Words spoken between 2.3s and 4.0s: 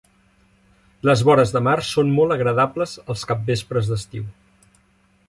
agradables els capvespres